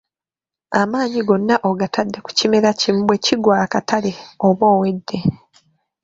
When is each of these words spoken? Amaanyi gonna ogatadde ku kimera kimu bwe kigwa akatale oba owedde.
Amaanyi 0.81 1.21
gonna 1.27 1.55
ogatadde 1.69 2.17
ku 2.25 2.31
kimera 2.37 2.69
kimu 2.79 3.01
bwe 3.07 3.17
kigwa 3.25 3.55
akatale 3.65 4.11
oba 4.47 4.65
owedde. 4.75 5.17